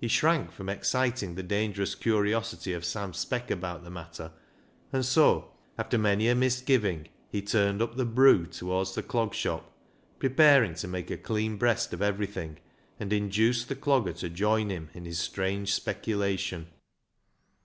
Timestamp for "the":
1.34-1.42, 3.82-3.90, 7.96-8.04, 8.94-9.02, 13.64-13.74